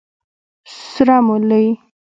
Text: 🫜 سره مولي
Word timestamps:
🫜 0.69 0.73
سره 0.93 1.15
مولي 1.27 1.65